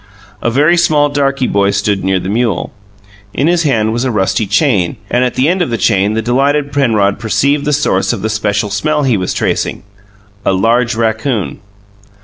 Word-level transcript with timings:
A 0.41 0.49
very 0.49 0.77
small 0.77 1.09
darky 1.09 1.45
boy 1.45 1.69
stood 1.69 2.03
near 2.03 2.19
the 2.19 2.27
mule. 2.27 2.73
In 3.35 3.45
his 3.45 3.61
hand 3.61 3.93
was 3.93 4.03
a 4.03 4.09
rusty 4.09 4.47
chain, 4.47 4.97
and 5.11 5.23
at 5.23 5.35
the 5.35 5.47
end 5.47 5.61
of 5.61 5.69
the 5.69 5.77
chain 5.77 6.15
the 6.15 6.23
delighted 6.23 6.71
Penrod 6.73 7.19
perceived 7.19 7.65
the 7.65 7.71
source 7.71 8.11
of 8.11 8.23
the 8.23 8.29
special 8.31 8.71
smell 8.71 9.03
he 9.03 9.15
was 9.15 9.31
tracing 9.31 9.83
a 10.43 10.53
large 10.53 10.95
raccoon. 10.95 11.59